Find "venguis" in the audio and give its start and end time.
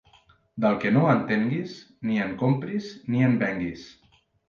3.49-3.89